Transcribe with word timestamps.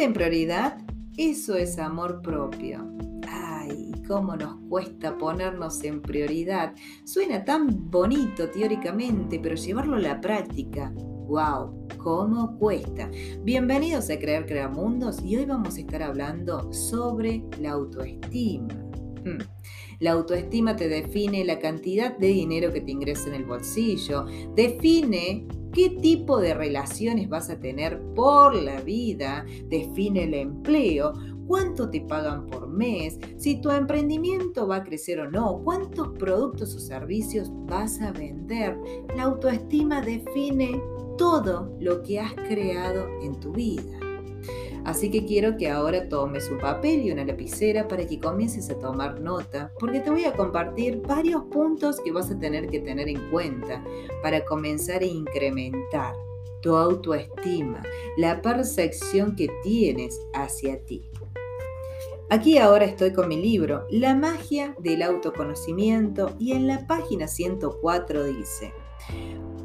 En 0.00 0.14
prioridad, 0.14 0.78
eso 1.18 1.56
es 1.56 1.78
amor 1.78 2.22
propio. 2.22 2.90
Ay, 3.28 3.92
cómo 4.08 4.34
nos 4.34 4.56
cuesta 4.70 5.18
ponernos 5.18 5.84
en 5.84 6.00
prioridad. 6.00 6.72
Suena 7.04 7.44
tan 7.44 7.90
bonito 7.90 8.48
teóricamente, 8.48 9.38
pero 9.38 9.56
llevarlo 9.56 9.96
a 9.96 10.00
la 10.00 10.18
práctica, 10.18 10.90
wow, 10.96 11.86
cómo 11.98 12.56
cuesta. 12.58 13.10
Bienvenidos 13.42 14.08
a 14.08 14.18
Crear 14.18 14.46
Creamundos 14.46 15.22
y 15.22 15.36
hoy 15.36 15.44
vamos 15.44 15.76
a 15.76 15.80
estar 15.80 16.02
hablando 16.02 16.72
sobre 16.72 17.44
la 17.60 17.72
autoestima. 17.72 18.72
Hmm. 19.22 19.42
La 20.00 20.12
autoestima 20.12 20.76
te 20.76 20.88
define 20.88 21.44
la 21.44 21.58
cantidad 21.58 22.16
de 22.16 22.28
dinero 22.28 22.72
que 22.72 22.80
te 22.80 22.90
ingresa 22.90 23.28
en 23.28 23.34
el 23.34 23.44
bolsillo, 23.44 24.24
define 24.54 25.46
qué 25.74 25.90
tipo 25.90 26.40
de 26.40 26.54
relaciones 26.54 27.28
vas 27.28 27.50
a 27.50 27.60
tener 27.60 28.00
por 28.14 28.54
la 28.54 28.80
vida, 28.80 29.44
define 29.68 30.24
el 30.24 30.34
empleo, 30.34 31.12
cuánto 31.46 31.90
te 31.90 32.00
pagan 32.00 32.46
por 32.46 32.66
mes, 32.66 33.18
si 33.36 33.60
tu 33.60 33.70
emprendimiento 33.70 34.66
va 34.66 34.76
a 34.76 34.84
crecer 34.84 35.20
o 35.20 35.30
no, 35.30 35.60
cuántos 35.64 36.08
productos 36.18 36.74
o 36.74 36.78
servicios 36.78 37.50
vas 37.66 38.00
a 38.00 38.10
vender. 38.10 38.78
La 39.14 39.24
autoestima 39.24 40.00
define 40.00 40.80
todo 41.18 41.76
lo 41.78 42.02
que 42.02 42.20
has 42.20 42.32
creado 42.34 43.06
en 43.20 43.38
tu 43.38 43.52
vida. 43.52 44.09
Así 44.84 45.10
que 45.10 45.24
quiero 45.24 45.56
que 45.56 45.68
ahora 45.68 46.08
tomes 46.08 46.50
un 46.50 46.58
papel 46.58 47.02
y 47.02 47.12
una 47.12 47.24
lapicera 47.24 47.86
para 47.86 48.06
que 48.06 48.18
comiences 48.18 48.70
a 48.70 48.78
tomar 48.78 49.20
nota, 49.20 49.72
porque 49.78 50.00
te 50.00 50.10
voy 50.10 50.24
a 50.24 50.32
compartir 50.32 51.02
varios 51.02 51.44
puntos 51.44 52.00
que 52.00 52.12
vas 52.12 52.30
a 52.30 52.38
tener 52.38 52.68
que 52.68 52.80
tener 52.80 53.08
en 53.08 53.30
cuenta 53.30 53.84
para 54.22 54.44
comenzar 54.44 55.02
a 55.02 55.06
incrementar 55.06 56.14
tu 56.62 56.76
autoestima, 56.76 57.82
la 58.16 58.42
percepción 58.42 59.34
que 59.36 59.48
tienes 59.62 60.20
hacia 60.34 60.84
ti. 60.84 61.10
Aquí 62.32 62.58
ahora 62.58 62.84
estoy 62.84 63.12
con 63.12 63.28
mi 63.28 63.36
libro, 63.36 63.86
La 63.90 64.14
magia 64.14 64.76
del 64.78 65.02
autoconocimiento, 65.02 66.36
y 66.38 66.52
en 66.52 66.68
la 66.68 66.86
página 66.86 67.26
104 67.26 68.24
dice, 68.24 68.72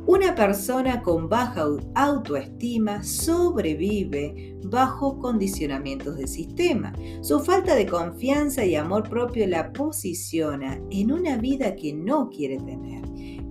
una 0.08 0.36
persona 0.36 1.02
con 1.02 1.28
baja 1.28 1.66
autoestima 1.96 3.04
sobrevive 3.04 4.56
bajo 4.66 5.18
condicionamientos 5.18 6.18
del 6.18 6.28
sistema. 6.28 6.94
Su 7.22 7.40
falta 7.40 7.74
de 7.76 7.88
confianza 7.88 8.64
y 8.64 8.76
amor 8.76 9.10
propio 9.10 9.48
la 9.48 9.74
posiciona 9.74 10.80
en 10.92 11.12
una 11.12 11.38
vida 11.38 11.76
que 11.76 11.94
no 11.94 12.30
quiere 12.30 12.58
tener. 12.58 13.04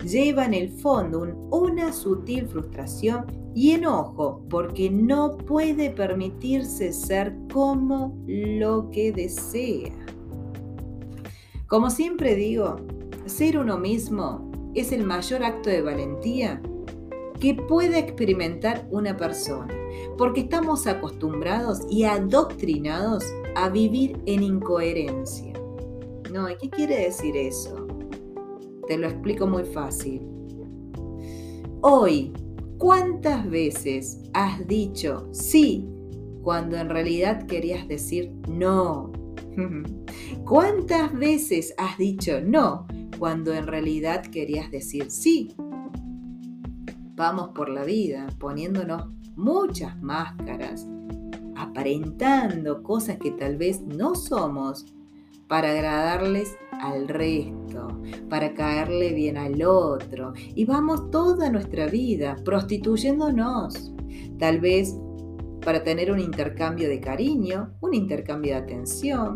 Lleva 0.05 0.45
en 0.45 0.53
el 0.53 0.69
fondo 0.69 1.23
una 1.51 1.91
sutil 1.91 2.47
frustración 2.47 3.25
y 3.53 3.71
enojo 3.71 4.45
porque 4.49 4.89
no 4.89 5.37
puede 5.37 5.89
permitirse 5.89 6.93
ser 6.93 7.35
como 7.51 8.17
lo 8.27 8.89
que 8.91 9.11
desea. 9.11 9.93
Como 11.67 11.89
siempre 11.89 12.35
digo, 12.35 12.77
ser 13.25 13.57
uno 13.57 13.77
mismo 13.77 14.54
es 14.75 14.91
el 14.91 15.05
mayor 15.05 15.43
acto 15.43 15.69
de 15.69 15.81
valentía 15.81 16.61
que 17.39 17.55
puede 17.55 17.99
experimentar 17.99 18.87
una 18.91 19.15
persona, 19.17 19.73
porque 20.17 20.41
estamos 20.41 20.85
acostumbrados 20.87 21.81
y 21.89 22.03
adoctrinados 22.03 23.25
a 23.55 23.69
vivir 23.69 24.19
en 24.25 24.43
incoherencia. 24.43 25.53
No, 26.31 26.47
¿qué 26.59 26.69
quiere 26.69 27.05
decir 27.05 27.35
eso? 27.37 27.87
Te 28.87 28.97
lo 28.97 29.07
explico 29.07 29.47
muy 29.47 29.63
fácil. 29.63 30.21
Hoy, 31.81 32.33
¿cuántas 32.77 33.49
veces 33.49 34.21
has 34.33 34.67
dicho 34.67 35.27
sí 35.31 35.87
cuando 36.41 36.77
en 36.77 36.89
realidad 36.89 37.45
querías 37.47 37.87
decir 37.87 38.33
no? 38.49 39.11
¿Cuántas 40.45 41.13
veces 41.13 41.73
has 41.77 41.97
dicho 41.97 42.41
no 42.41 42.85
cuando 43.17 43.53
en 43.53 43.67
realidad 43.67 44.25
querías 44.25 44.71
decir 44.71 45.09
sí. 45.09 45.55
Vamos 47.15 47.49
por 47.49 47.69
la 47.69 47.83
vida 47.83 48.27
poniéndonos 48.39 49.07
muchas 49.35 50.01
máscaras, 50.01 50.87
aparentando 51.55 52.83
cosas 52.83 53.17
que 53.17 53.31
tal 53.31 53.57
vez 53.57 53.81
no 53.81 54.15
somos 54.15 54.85
para 55.47 55.71
agradarles 55.71 56.57
al 56.71 57.07
resto, 57.07 58.01
para 58.29 58.53
caerle 58.53 59.13
bien 59.13 59.37
al 59.37 59.61
otro. 59.63 60.33
Y 60.55 60.65
vamos 60.65 61.09
toda 61.11 61.49
nuestra 61.49 61.87
vida 61.87 62.35
prostituyéndonos, 62.43 63.93
tal 64.39 64.59
vez 64.59 64.95
para 65.63 65.83
tener 65.83 66.11
un 66.11 66.19
intercambio 66.19 66.87
de 66.87 66.99
cariño, 66.99 67.73
un 67.81 67.93
intercambio 67.93 68.53
de 68.53 68.59
atención, 68.59 69.35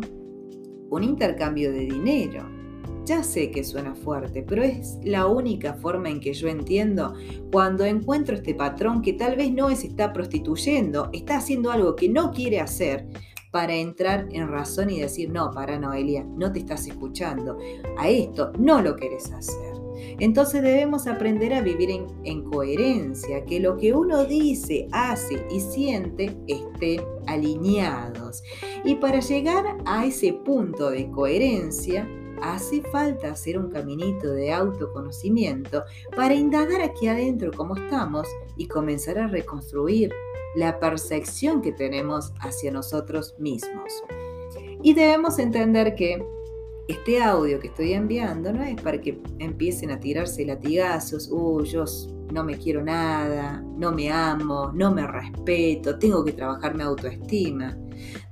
un 0.90 1.02
intercambio 1.02 1.72
de 1.72 1.80
dinero. 1.80 2.59
Ya 3.04 3.24
sé 3.24 3.50
que 3.50 3.64
suena 3.64 3.94
fuerte, 3.94 4.44
pero 4.46 4.62
es 4.62 4.98
la 5.02 5.26
única 5.26 5.74
forma 5.74 6.10
en 6.10 6.20
que 6.20 6.32
yo 6.32 6.48
entiendo 6.48 7.14
cuando 7.50 7.84
encuentro 7.84 8.36
este 8.36 8.54
patrón 8.54 9.02
que 9.02 9.14
tal 9.14 9.36
vez 9.36 9.52
no 9.52 9.74
se 9.74 9.88
está 9.88 10.12
prostituyendo, 10.12 11.10
está 11.12 11.38
haciendo 11.38 11.72
algo 11.72 11.96
que 11.96 12.08
no 12.08 12.30
quiere 12.30 12.60
hacer 12.60 13.06
para 13.50 13.74
entrar 13.74 14.28
en 14.30 14.48
razón 14.48 14.90
y 14.90 15.00
decir, 15.00 15.30
no, 15.30 15.50
para 15.50 15.78
Noelia, 15.78 16.24
no 16.24 16.52
te 16.52 16.60
estás 16.60 16.86
escuchando, 16.86 17.58
a 17.98 18.08
esto 18.08 18.52
no 18.58 18.80
lo 18.80 18.96
querés 18.96 19.32
hacer. 19.32 19.80
Entonces 20.18 20.62
debemos 20.62 21.06
aprender 21.06 21.52
a 21.52 21.60
vivir 21.60 21.90
en, 21.90 22.06
en, 22.24 22.44
coherencia, 22.44 23.44
que 23.44 23.60
lo 23.60 23.76
que 23.76 23.92
uno 23.92 24.24
dice, 24.24 24.86
hace 24.92 25.44
y 25.50 25.60
siente 25.60 26.36
estén 26.46 27.02
alineados. 27.26 28.42
Y 28.84 28.94
para 28.96 29.20
llegar 29.20 29.78
a 29.84 30.06
ese 30.06 30.32
punto 30.32 30.90
de 30.90 31.10
coherencia, 31.10 32.08
hace 32.42 32.82
falta 32.82 33.30
hacer 33.30 33.58
un 33.58 33.70
caminito 33.70 34.30
de 34.32 34.52
autoconocimiento 34.52 35.82
para 36.16 36.34
indagar 36.34 36.80
aquí 36.82 37.08
adentro 37.08 37.50
cómo 37.52 37.76
estamos 37.76 38.26
y 38.56 38.66
comenzar 38.66 39.18
a 39.18 39.28
reconstruir 39.28 40.12
la 40.54 40.78
percepción 40.80 41.62
que 41.62 41.72
tenemos 41.72 42.32
hacia 42.40 42.70
nosotros 42.70 43.34
mismos. 43.38 43.92
Y 44.82 44.94
debemos 44.94 45.38
entender 45.38 45.94
que 45.94 46.24
este 46.88 47.22
audio 47.22 47.60
que 47.60 47.68
estoy 47.68 47.92
enviando 47.92 48.52
no 48.52 48.64
es 48.64 48.80
para 48.80 49.00
que 49.00 49.20
empiecen 49.38 49.90
a 49.90 50.00
tirarse 50.00 50.44
latigazos, 50.44 51.28
uy, 51.30 51.68
no 52.32 52.44
me 52.44 52.58
quiero 52.58 52.82
nada, 52.82 53.62
no 53.76 53.92
me 53.92 54.10
amo, 54.10 54.72
no 54.74 54.92
me 54.92 55.06
respeto, 55.06 55.98
tengo 55.98 56.24
que 56.24 56.32
trabajar 56.32 56.74
mi 56.74 56.82
autoestima. 56.82 57.76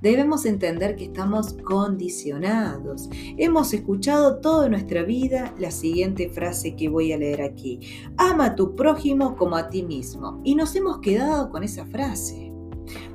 Debemos 0.00 0.46
entender 0.46 0.96
que 0.96 1.04
estamos 1.04 1.54
condicionados. 1.64 3.08
Hemos 3.36 3.74
escuchado 3.74 4.40
toda 4.40 4.68
nuestra 4.68 5.02
vida 5.02 5.54
la 5.58 5.70
siguiente 5.70 6.30
frase 6.30 6.76
que 6.76 6.88
voy 6.88 7.12
a 7.12 7.18
leer 7.18 7.42
aquí. 7.42 7.80
Ama 8.16 8.46
a 8.46 8.54
tu 8.54 8.74
prójimo 8.74 9.36
como 9.36 9.56
a 9.56 9.68
ti 9.68 9.82
mismo. 9.82 10.40
Y 10.44 10.54
nos 10.54 10.74
hemos 10.74 11.00
quedado 11.00 11.50
con 11.50 11.62
esa 11.62 11.84
frase. 11.86 12.52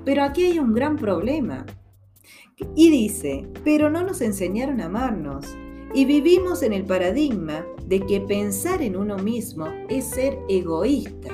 Pero 0.06 0.24
aquí 0.24 0.44
hay 0.46 0.60
un 0.60 0.74
gran 0.74 0.98
problema. 0.98 1.66
Y 2.76 2.90
dice, 2.92 3.50
pero 3.64 3.90
no 3.90 4.04
nos 4.04 4.22
enseñaron 4.22 4.82
a 4.82 4.86
amarnos. 4.86 5.46
Y 5.94 6.06
vivimos 6.06 6.64
en 6.64 6.74
el 6.74 6.86
paradigma 6.86 7.66
de 7.86 8.00
que 8.00 8.20
pensar 8.22 8.82
en 8.82 8.96
uno 8.96 9.18
mismo 9.18 9.68
es 9.90 10.06
ser 10.06 10.40
egoísta. 10.50 11.30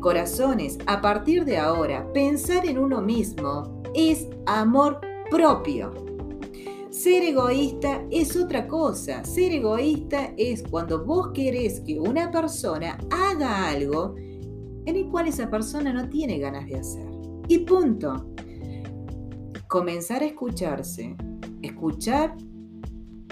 Corazones, 0.00 0.78
a 0.86 1.00
partir 1.00 1.44
de 1.46 1.56
ahora, 1.56 2.12
pensar 2.12 2.66
en 2.66 2.78
uno 2.78 3.00
mismo 3.00 3.82
es 3.94 4.28
amor 4.46 5.00
propio. 5.30 5.94
Ser 6.90 7.22
egoísta 7.22 8.04
es 8.10 8.36
otra 8.36 8.68
cosa. 8.68 9.24
Ser 9.24 9.52
egoísta 9.52 10.34
es 10.36 10.62
cuando 10.62 11.04
vos 11.04 11.30
querés 11.32 11.80
que 11.80 11.98
una 11.98 12.30
persona 12.30 12.98
haga 13.10 13.68
algo 13.68 14.14
en 14.18 14.96
el 14.96 15.08
cual 15.08 15.28
esa 15.28 15.48
persona 15.48 15.92
no 15.92 16.08
tiene 16.08 16.38
ganas 16.38 16.66
de 16.66 16.76
hacer. 16.76 17.06
Y 17.48 17.58
punto. 17.58 18.26
Comenzar 19.68 20.22
a 20.22 20.26
escucharse. 20.26 21.16
Escuchar 21.62 22.36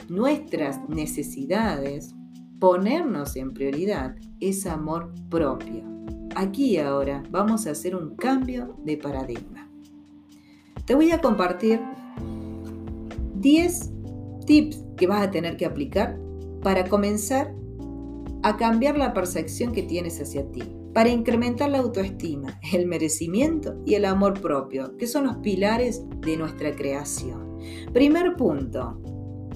nuestras 0.08 0.88
necesidades, 0.88 2.14
ponernos 2.58 3.36
en 3.36 3.52
prioridad 3.52 4.16
es 4.40 4.66
amor 4.66 5.12
propio. 5.28 5.84
Aquí 6.34 6.78
ahora 6.78 7.22
vamos 7.30 7.66
a 7.66 7.72
hacer 7.72 7.94
un 7.94 8.16
cambio 8.16 8.76
de 8.84 8.96
paradigma. 8.96 9.70
Te 10.84 10.94
voy 10.94 11.10
a 11.10 11.20
compartir 11.20 11.80
10 13.34 13.90
tips 14.46 14.84
que 14.96 15.06
vas 15.06 15.22
a 15.22 15.30
tener 15.30 15.56
que 15.56 15.66
aplicar 15.66 16.18
para 16.62 16.84
comenzar 16.84 17.54
a 18.42 18.56
cambiar 18.56 18.96
la 18.96 19.12
percepción 19.12 19.72
que 19.72 19.82
tienes 19.82 20.20
hacia 20.20 20.50
ti, 20.50 20.62
para 20.94 21.10
incrementar 21.10 21.70
la 21.70 21.78
autoestima, 21.78 22.58
el 22.72 22.86
merecimiento 22.86 23.76
y 23.84 23.94
el 23.94 24.04
amor 24.04 24.40
propio, 24.40 24.96
que 24.96 25.06
son 25.06 25.26
los 25.26 25.36
pilares 25.38 26.02
de 26.20 26.36
nuestra 26.36 26.74
creación. 26.74 27.58
Primer 27.92 28.36
punto, 28.36 29.00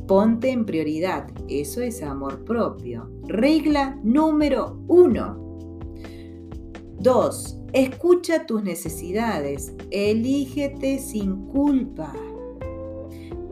Ponte 0.07 0.51
en 0.51 0.67
prioridad, 0.67 1.29
eso 1.49 1.81
es 1.81 2.03
amor 2.03 2.45
propio. 2.45 3.11
Regla 3.27 3.99
número 4.03 4.79
uno. 4.89 5.39
Dos, 6.99 7.59
Escucha 7.73 8.45
tus 8.45 8.63
necesidades. 8.63 9.73
Elígete 9.91 10.99
sin 10.99 11.47
culpa. 11.47 12.13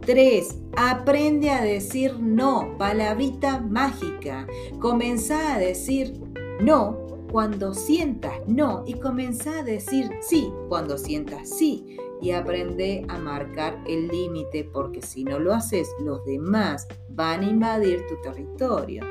3. 0.05 0.59
Aprende 0.77 1.49
a 1.51 1.63
decir 1.63 2.21
no. 2.21 2.77
Palabrita 2.77 3.61
mágica. 3.61 4.47
Comenzá 4.79 5.55
a 5.55 5.59
decir 5.59 6.21
no 6.61 7.10
cuando 7.31 7.75
sientas 7.75 8.41
no 8.47 8.85
y 8.87 8.95
comenzá 8.95 9.61
a 9.61 9.63
decir 9.63 10.11
sí 10.21 10.53
cuando 10.69 10.99
sientas 10.99 11.49
sí 11.49 11.97
y 12.21 12.33
aprende 12.33 13.05
a 13.09 13.19
marcar 13.19 13.83
el 13.87 14.09
límite 14.09 14.65
porque 14.65 15.01
si 15.01 15.25
no 15.25 15.39
lo 15.39 15.55
haces 15.55 15.89
los 16.01 16.25
demás 16.25 16.87
van 17.09 17.41
a 17.41 17.49
invadir 17.49 18.07
tu 18.07 18.21
territorio. 18.21 19.03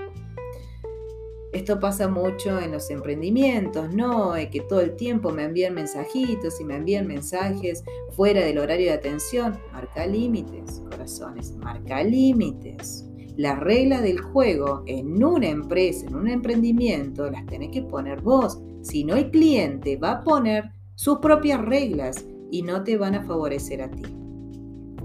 Esto 1.52 1.80
pasa 1.80 2.08
mucho 2.08 2.60
en 2.60 2.72
los 2.72 2.92
emprendimientos, 2.92 3.92
¿no? 3.92 4.34
Que 4.52 4.62
todo 4.62 4.82
el 4.82 4.96
tiempo 4.96 5.32
me 5.32 5.46
envían 5.46 5.74
mensajitos 5.74 6.62
y 6.62 6.64
me 6.64 6.76
envían 6.76 7.08
mensajes 7.08 7.84
fuera 8.16 8.42
del 8.42 8.60
horario 8.60 8.88
de 8.88 8.94
atención. 8.94 9.58
Marca 9.72 10.06
límites, 10.06 10.80
corazones, 10.92 11.54
marca 11.54 12.04
límites. 12.04 13.09
Las 13.40 13.58
reglas 13.58 14.02
del 14.02 14.20
juego 14.20 14.84
en 14.86 15.24
una 15.24 15.48
empresa, 15.48 16.06
en 16.06 16.16
un 16.16 16.28
emprendimiento, 16.28 17.32
las 17.32 17.46
tenés 17.46 17.70
que 17.70 17.82
poner 17.82 18.22
vos. 18.22 18.60
Si 18.82 19.06
no, 19.06 19.16
el 19.16 19.32
cliente 19.32 19.96
va 19.96 20.12
a 20.12 20.24
poner 20.26 20.74
sus 20.96 21.20
propias 21.20 21.64
reglas 21.64 22.26
y 22.52 22.64
no 22.64 22.84
te 22.84 22.98
van 22.98 23.16
a 23.16 23.24
favorecer 23.24 23.82
a 23.82 23.90
ti. 23.90 24.04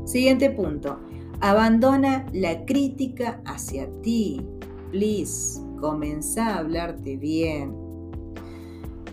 Siguiente 0.05 0.51
punto. 0.51 0.99
Abandona 1.39 2.27
la 2.33 2.65
crítica 2.65 3.41
hacia 3.45 3.89
ti. 4.03 4.45
Please 4.91 5.61
comenzá 5.81 6.57
a 6.57 6.59
hablarte 6.59 7.17
bien. 7.17 7.73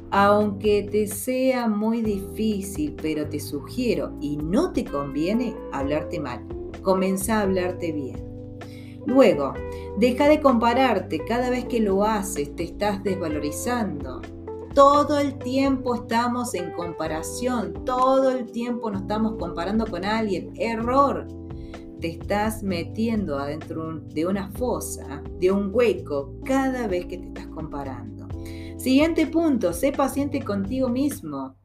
Aunque 0.09 0.89
te 0.91 1.05
sea 1.05 1.67
muy 1.67 2.01
difícil, 2.01 2.95
pero 2.99 3.29
te 3.29 3.39
sugiero 3.39 4.17
y 4.19 4.37
no 4.37 4.73
te 4.73 4.83
conviene 4.83 5.53
hablarte 5.73 6.19
mal. 6.19 6.43
Comenzá 6.81 7.37
a 7.37 7.41
hablarte 7.43 7.91
bien. 7.91 8.30
Luego, 9.05 9.53
deja 9.97 10.27
de 10.27 10.39
compararte. 10.39 11.19
Cada 11.25 11.49
vez 11.49 11.65
que 11.65 11.79
lo 11.79 12.03
haces, 12.03 12.55
te 12.55 12.63
estás 12.63 13.03
desvalorizando. 13.03 14.21
Todo 14.73 15.19
el 15.19 15.37
tiempo 15.37 15.95
estamos 15.95 16.53
en 16.53 16.71
comparación. 16.71 17.73
Todo 17.85 18.31
el 18.31 18.51
tiempo 18.51 18.89
nos 18.89 19.01
estamos 19.01 19.35
comparando 19.37 19.85
con 19.85 20.05
alguien. 20.05 20.53
Error 20.55 21.27
te 22.01 22.07
estás 22.07 22.63
metiendo 22.63 23.37
adentro 23.37 23.99
de 23.99 24.25
una 24.25 24.51
fosa, 24.53 25.21
de 25.39 25.51
un 25.51 25.69
hueco, 25.71 26.33
cada 26.43 26.87
vez 26.87 27.05
que 27.05 27.19
te 27.19 27.27
estás 27.27 27.45
comparando. 27.47 28.27
Siguiente 28.77 29.27
punto, 29.27 29.71
sé 29.71 29.91
paciente 29.91 30.41
contigo 30.41 30.89
mismo. 30.89 31.55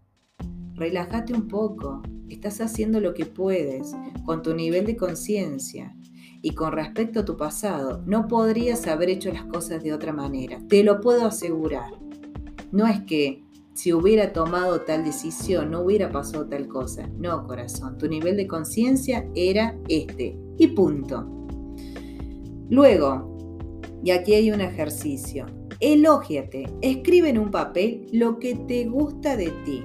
Relájate 0.74 1.32
un 1.32 1.48
poco. 1.48 2.02
Estás 2.28 2.60
haciendo 2.60 3.00
lo 3.00 3.14
que 3.14 3.24
puedes 3.24 3.94
con 4.26 4.42
tu 4.42 4.54
nivel 4.54 4.84
de 4.84 4.96
conciencia. 4.96 5.96
Y 6.42 6.54
con 6.54 6.72
respecto 6.72 7.20
a 7.20 7.24
tu 7.24 7.36
pasado, 7.36 8.02
no 8.06 8.28
podrías 8.28 8.86
haber 8.86 9.10
hecho 9.10 9.32
las 9.32 9.44
cosas 9.44 9.82
de 9.82 9.92
otra 9.92 10.12
manera. 10.12 10.60
Te 10.68 10.84
lo 10.84 11.00
puedo 11.00 11.26
asegurar. 11.26 11.90
No 12.72 12.86
es 12.86 13.00
que 13.02 13.44
si 13.74 13.92
hubiera 13.92 14.32
tomado 14.32 14.80
tal 14.80 15.04
decisión, 15.04 15.70
no 15.70 15.80
hubiera 15.80 16.10
pasado 16.10 16.46
tal 16.48 16.66
cosa. 16.66 17.08
No, 17.18 17.46
corazón, 17.46 17.98
tu 17.98 18.08
nivel 18.08 18.36
de 18.36 18.46
conciencia 18.46 19.28
era 19.34 19.76
este. 19.88 20.38
Y 20.58 20.68
punto. 20.68 21.26
Luego, 22.70 23.36
y 24.02 24.10
aquí 24.10 24.34
hay 24.34 24.50
un 24.50 24.60
ejercicio. 24.60 25.46
Elógiate, 25.80 26.64
escribe 26.80 27.28
en 27.28 27.38
un 27.38 27.50
papel 27.50 28.06
lo 28.12 28.38
que 28.38 28.54
te 28.54 28.86
gusta 28.86 29.36
de 29.36 29.50
ti 29.64 29.84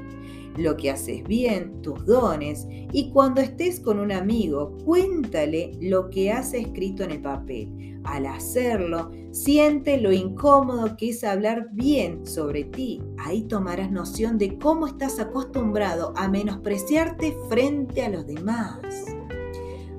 lo 0.57 0.77
que 0.77 0.91
haces 0.91 1.23
bien, 1.23 1.81
tus 1.81 2.05
dones, 2.05 2.67
y 2.91 3.09
cuando 3.11 3.41
estés 3.41 3.79
con 3.79 3.99
un 3.99 4.11
amigo, 4.11 4.77
cuéntale 4.83 5.71
lo 5.79 6.09
que 6.09 6.31
has 6.31 6.53
escrito 6.53 7.03
en 7.03 7.11
el 7.11 7.21
papel. 7.21 7.99
Al 8.03 8.25
hacerlo, 8.25 9.11
siente 9.31 9.99
lo 9.99 10.11
incómodo 10.11 10.97
que 10.97 11.09
es 11.09 11.23
hablar 11.23 11.69
bien 11.71 12.25
sobre 12.25 12.63
ti. 12.63 13.01
Ahí 13.19 13.43
tomarás 13.43 13.91
noción 13.91 14.37
de 14.37 14.57
cómo 14.57 14.87
estás 14.87 15.19
acostumbrado 15.19 16.13
a 16.15 16.27
menospreciarte 16.27 17.35
frente 17.47 18.01
a 18.01 18.09
los 18.09 18.25
demás. 18.25 18.79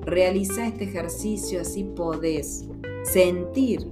Realiza 0.05 0.67
este 0.67 0.83
ejercicio 0.83 1.61
así 1.61 1.85
podés 1.95 2.67
sentir 3.03 3.87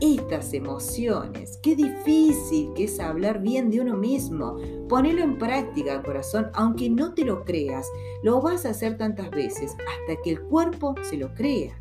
estas 0.00 0.52
emociones. 0.52 1.58
Qué 1.62 1.76
difícil 1.76 2.72
que 2.74 2.84
es 2.84 3.00
hablar 3.00 3.40
bien 3.40 3.70
de 3.70 3.80
uno 3.80 3.96
mismo. 3.96 4.56
Ponelo 4.88 5.22
en 5.22 5.38
práctica, 5.38 6.02
corazón, 6.02 6.50
aunque 6.54 6.90
no 6.90 7.14
te 7.14 7.24
lo 7.24 7.44
creas. 7.44 7.86
Lo 8.22 8.40
vas 8.40 8.66
a 8.66 8.70
hacer 8.70 8.96
tantas 8.96 9.30
veces 9.30 9.72
hasta 9.72 10.20
que 10.22 10.30
el 10.30 10.40
cuerpo 10.42 10.94
se 11.02 11.16
lo 11.16 11.32
crea. 11.34 11.80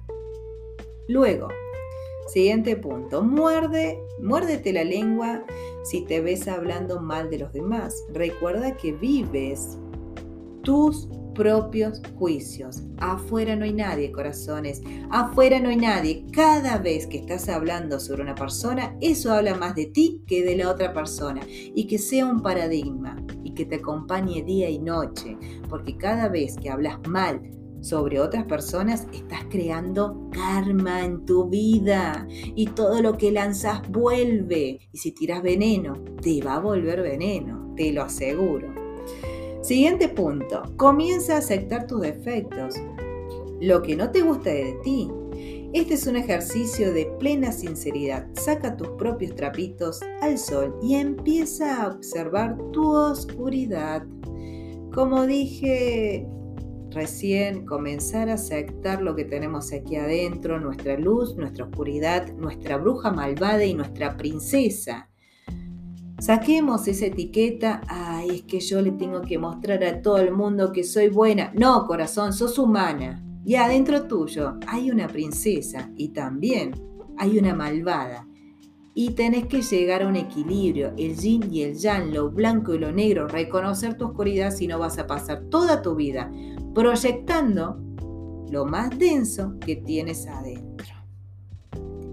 Luego, 1.07 1.47
siguiente 2.27 2.75
punto, 2.75 3.23
muerde, 3.23 3.99
muérdete 4.21 4.73
la 4.73 4.83
lengua 4.83 5.43
si 5.83 6.05
te 6.05 6.21
ves 6.21 6.47
hablando 6.47 7.01
mal 7.01 7.29
de 7.29 7.39
los 7.39 7.53
demás. 7.53 8.05
Recuerda 8.13 8.77
que 8.77 8.91
vives 8.91 9.77
tus 10.61 11.07
propios 11.39 12.01
juicios. 12.17 12.83
Afuera 12.97 13.55
no 13.55 13.63
hay 13.63 13.71
nadie, 13.71 14.11
corazones. 14.11 14.81
Afuera 15.09 15.57
no 15.61 15.69
hay 15.69 15.77
nadie. 15.77 16.25
Cada 16.33 16.77
vez 16.79 17.07
que 17.07 17.17
estás 17.17 17.47
hablando 17.47 17.97
sobre 18.01 18.23
una 18.23 18.35
persona, 18.35 18.97
eso 18.99 19.31
habla 19.31 19.55
más 19.55 19.73
de 19.73 19.85
ti 19.85 20.21
que 20.27 20.43
de 20.43 20.57
la 20.57 20.69
otra 20.69 20.91
persona. 20.91 21.39
Y 21.47 21.87
que 21.87 21.97
sea 21.97 22.25
un 22.25 22.41
paradigma 22.41 23.25
y 23.41 23.53
que 23.53 23.65
te 23.65 23.77
acompañe 23.77 24.43
día 24.43 24.69
y 24.69 24.79
noche. 24.79 25.37
Porque 25.69 25.95
cada 25.95 26.27
vez 26.27 26.57
que 26.57 26.69
hablas 26.69 26.99
mal 27.07 27.39
sobre 27.79 28.19
otras 28.19 28.43
personas, 28.43 29.07
estás 29.13 29.45
creando 29.49 30.29
karma 30.33 31.05
en 31.05 31.23
tu 31.23 31.47
vida. 31.47 32.27
Y 32.53 32.65
todo 32.65 33.01
lo 33.01 33.17
que 33.17 33.31
lanzas 33.31 33.89
vuelve. 33.89 34.79
Y 34.91 34.97
si 34.97 35.13
tiras 35.13 35.41
veneno, 35.41 35.93
te 36.21 36.41
va 36.41 36.55
a 36.55 36.59
volver 36.59 37.01
veneno. 37.01 37.73
Te 37.77 37.93
lo 37.93 38.03
aseguro. 38.03 38.78
Siguiente 39.61 40.07
punto, 40.07 40.63
comienza 40.77 41.35
a 41.35 41.39
aceptar 41.39 41.85
tus 41.85 42.01
defectos, 42.01 42.75
lo 43.59 43.81
que 43.81 43.97
no 43.97 44.09
te 44.09 44.21
gusta 44.21 44.51
de 44.51 44.73
ti. 44.83 45.11
Este 45.73 45.95
es 45.95 46.07
un 46.07 46.15
ejercicio 46.15 46.93
de 46.93 47.05
plena 47.19 47.51
sinceridad. 47.51 48.25
Saca 48.33 48.77
tus 48.77 48.87
propios 48.89 49.35
trapitos 49.35 49.99
al 50.21 50.37
sol 50.37 50.75
y 50.81 50.95
empieza 50.95 51.83
a 51.83 51.87
observar 51.89 52.57
tu 52.71 52.89
oscuridad. 52.89 54.03
Como 54.93 55.27
dije 55.27 56.25
recién, 56.91 57.65
comenzar 57.65 58.29
a 58.29 58.35
aceptar 58.35 59.01
lo 59.01 59.13
que 59.13 59.25
tenemos 59.25 59.73
aquí 59.73 59.97
adentro, 59.97 60.59
nuestra 60.59 60.97
luz, 60.97 61.35
nuestra 61.35 61.65
oscuridad, 61.65 62.31
nuestra 62.33 62.77
bruja 62.77 63.11
malvada 63.11 63.65
y 63.65 63.73
nuestra 63.73 64.15
princesa. 64.15 65.08
Saquemos 66.19 66.85
esa 66.89 67.05
etiqueta, 67.05 67.81
ay, 67.87 68.29
es 68.29 68.41
que 68.43 68.59
yo 68.59 68.81
le 68.81 68.91
tengo 68.91 69.21
que 69.21 69.37
mostrar 69.37 69.83
a 69.85 70.01
todo 70.01 70.17
el 70.17 70.33
mundo 70.33 70.73
que 70.73 70.83
soy 70.83 71.07
buena. 71.07 71.51
No, 71.55 71.87
corazón, 71.87 72.33
sos 72.33 72.59
humana. 72.59 73.23
Y 73.45 73.55
adentro 73.55 74.03
tuyo 74.03 74.59
hay 74.67 74.91
una 74.91 75.07
princesa 75.07 75.89
y 75.95 76.09
también 76.09 76.73
hay 77.17 77.39
una 77.39 77.55
malvada. 77.55 78.27
Y 78.93 79.11
tenés 79.11 79.47
que 79.47 79.61
llegar 79.61 80.03
a 80.03 80.07
un 80.07 80.17
equilibrio, 80.17 80.93
el 80.97 81.15
yin 81.15 81.53
y 81.53 81.61
el 81.61 81.77
yang, 81.77 82.13
lo 82.13 82.29
blanco 82.29 82.73
y 82.73 82.79
lo 82.79 82.91
negro, 82.91 83.29
reconocer 83.29 83.95
tu 83.95 84.07
oscuridad 84.07 84.51
si 84.51 84.67
no 84.67 84.77
vas 84.77 84.99
a 84.99 85.07
pasar 85.07 85.45
toda 85.49 85.81
tu 85.81 85.95
vida 85.95 86.29
proyectando 86.75 87.81
lo 88.51 88.65
más 88.65 88.97
denso 88.99 89.57
que 89.59 89.77
tienes 89.77 90.27
adentro. 90.27 90.98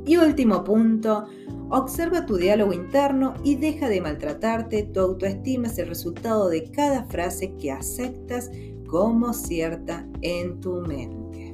Y 0.06 0.16
último 0.16 0.62
punto, 0.62 1.26
Observa 1.68 2.24
tu 2.26 2.36
diálogo 2.36 2.72
interno 2.72 3.34
y 3.42 3.56
deja 3.56 3.88
de 3.88 4.00
maltratarte. 4.00 4.84
Tu 4.84 5.00
autoestima 5.00 5.66
es 5.66 5.78
el 5.78 5.88
resultado 5.88 6.48
de 6.48 6.70
cada 6.70 7.04
frase 7.06 7.54
que 7.56 7.72
aceptas 7.72 8.52
como 8.86 9.32
cierta 9.32 10.06
en 10.22 10.60
tu 10.60 10.76
mente. 10.82 11.52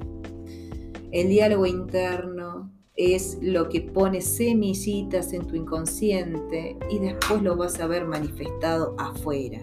El 1.12 1.30
diálogo 1.30 1.64
interno 1.64 2.70
es 2.94 3.38
lo 3.40 3.70
que 3.70 3.80
pone 3.80 4.20
semillitas 4.20 5.32
en 5.32 5.46
tu 5.46 5.56
inconsciente 5.56 6.76
y 6.90 6.98
después 6.98 7.42
lo 7.42 7.56
vas 7.56 7.80
a 7.80 7.86
ver 7.86 8.04
manifestado 8.04 8.94
afuera. 8.98 9.60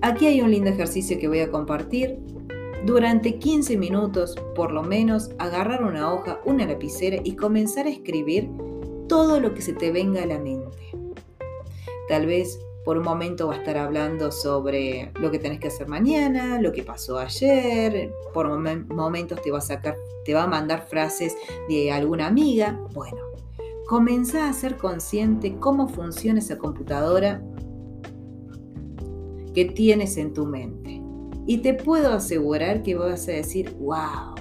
Aquí 0.00 0.26
hay 0.26 0.42
un 0.42 0.52
lindo 0.52 0.70
ejercicio 0.70 1.18
que 1.18 1.26
voy 1.26 1.40
a 1.40 1.50
compartir 1.50 2.20
durante 2.84 3.38
15 3.38 3.76
minutos, 3.78 4.36
por 4.54 4.70
lo 4.70 4.82
menos, 4.82 5.30
agarrar 5.38 5.82
una 5.82 6.12
hoja, 6.12 6.40
una 6.44 6.66
lapicera 6.66 7.18
y 7.24 7.34
comenzar 7.34 7.86
a 7.86 7.90
escribir 7.90 8.50
todo 9.08 9.40
lo 9.40 9.54
que 9.54 9.62
se 9.62 9.72
te 9.72 9.90
venga 9.90 10.22
a 10.22 10.26
la 10.26 10.38
mente. 10.38 10.92
Tal 12.08 12.26
vez 12.26 12.58
por 12.84 12.98
un 12.98 13.04
momento 13.04 13.48
va 13.48 13.54
a 13.54 13.58
estar 13.58 13.78
hablando 13.78 14.30
sobre 14.30 15.10
lo 15.18 15.30
que 15.30 15.38
tenés 15.38 15.58
que 15.58 15.68
hacer 15.68 15.88
mañana, 15.88 16.60
lo 16.60 16.72
que 16.72 16.82
pasó 16.82 17.18
ayer, 17.18 18.12
por 18.34 18.46
momentos 18.48 19.40
te 19.40 19.50
va 19.50 19.58
a 19.58 19.62
sacar, 19.62 19.96
te 20.26 20.34
va 20.34 20.42
a 20.42 20.46
mandar 20.46 20.86
frases 20.86 21.34
de 21.68 21.90
alguna 21.90 22.26
amiga. 22.26 22.78
Bueno, 22.92 23.22
comenzá 23.86 24.50
a 24.50 24.52
ser 24.52 24.76
consciente 24.76 25.56
cómo 25.58 25.88
funciona 25.88 26.40
esa 26.40 26.58
computadora 26.58 27.42
que 29.54 29.64
tienes 29.64 30.18
en 30.18 30.34
tu 30.34 30.44
mente. 30.44 31.03
Y 31.46 31.58
te 31.58 31.74
puedo 31.74 32.12
asegurar 32.12 32.82
que 32.82 32.94
vas 32.94 33.28
a 33.28 33.32
decir, 33.32 33.74
wow, 33.78 34.34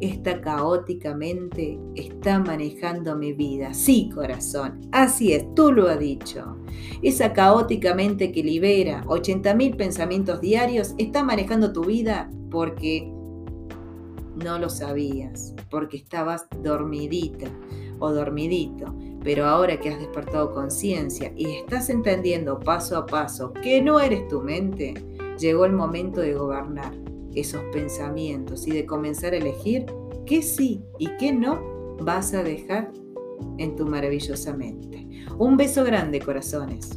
esta 0.00 0.40
caóticamente 0.40 1.78
está 1.94 2.38
manejando 2.38 3.16
mi 3.16 3.32
vida. 3.32 3.74
Sí, 3.74 4.10
corazón, 4.14 4.80
así 4.92 5.32
es, 5.32 5.52
tú 5.54 5.72
lo 5.72 5.88
has 5.88 5.98
dicho. 5.98 6.56
Esa 7.02 7.32
caóticamente 7.32 8.32
que 8.32 8.42
libera 8.42 9.04
80.000 9.04 9.76
pensamientos 9.76 10.40
diarios 10.40 10.94
está 10.98 11.24
manejando 11.24 11.72
tu 11.72 11.84
vida 11.84 12.30
porque 12.50 13.12
no 14.36 14.58
lo 14.58 14.68
sabías, 14.68 15.54
porque 15.70 15.96
estabas 15.96 16.46
dormidita 16.62 17.48
o 17.98 18.12
dormidito. 18.12 18.94
Pero 19.24 19.46
ahora 19.46 19.80
que 19.80 19.90
has 19.90 19.98
despertado 19.98 20.54
conciencia 20.54 21.32
y 21.36 21.56
estás 21.56 21.90
entendiendo 21.90 22.60
paso 22.60 22.96
a 22.96 23.06
paso 23.06 23.52
que 23.52 23.82
no 23.82 23.98
eres 23.98 24.28
tu 24.28 24.40
mente, 24.40 24.94
llegó 25.38 25.64
el 25.64 25.72
momento 25.72 26.20
de 26.20 26.34
gobernar 26.34 26.92
esos 27.34 27.62
pensamientos 27.72 28.66
y 28.66 28.72
de 28.72 28.86
comenzar 28.86 29.32
a 29.32 29.36
elegir 29.36 29.86
qué 30.26 30.42
sí 30.42 30.82
y 30.98 31.08
qué 31.18 31.32
no 31.32 31.96
vas 32.00 32.34
a 32.34 32.42
dejar 32.42 32.92
en 33.58 33.76
tu 33.76 33.86
maravillosa 33.86 34.56
mente. 34.56 35.06
Un 35.38 35.56
beso 35.56 35.84
grande, 35.84 36.20
corazones. 36.20 36.90